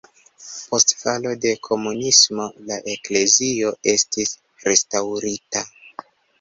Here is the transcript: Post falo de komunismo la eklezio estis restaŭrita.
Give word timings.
Post 0.69 0.93
falo 1.01 1.33
de 1.43 1.51
komunismo 1.67 2.49
la 2.71 2.79
eklezio 2.95 3.77
estis 3.95 4.35
restaŭrita. 4.67 5.67